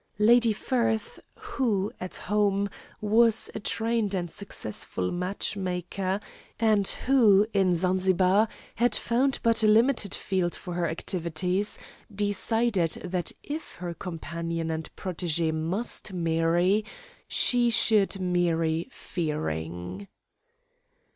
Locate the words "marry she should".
16.13-18.19